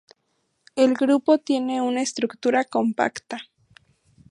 [0.75, 3.37] El grupo tiene una estructura compacta.